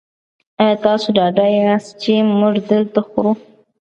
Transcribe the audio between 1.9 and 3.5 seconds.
چې موږ دلته خورو؟